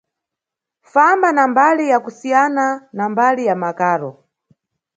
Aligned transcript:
Famba 0.83 1.31
na 1.33 1.47
mbali 1.47 1.89
ya 1.89 1.99
kusiyana 1.99 2.89
na 2.93 3.09
mbali 3.09 3.45
ya 3.45 3.55
makaro. 3.55 4.23